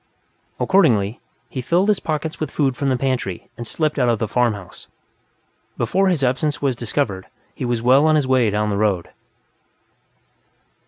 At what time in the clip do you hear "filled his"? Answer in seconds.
1.61-1.99